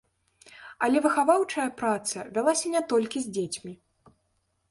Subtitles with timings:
[0.87, 3.73] Але выхаваўчая праца вялася не толькі з дзецьмі.